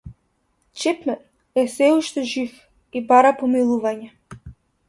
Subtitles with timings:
[0.83, 1.19] Чепмен
[1.59, 2.57] е сѐ уште жив
[2.97, 4.13] и бара помилување.